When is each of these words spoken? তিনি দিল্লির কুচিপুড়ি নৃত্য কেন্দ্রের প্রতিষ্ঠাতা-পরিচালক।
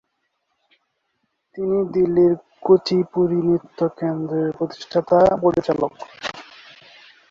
তিনি 1.55 1.77
দিল্লির 1.93 2.33
কুচিপুড়ি 2.61 3.39
নৃত্য 3.47 3.79
কেন্দ্রের 3.99 4.49
প্রতিষ্ঠাতা-পরিচালক। 4.57 5.93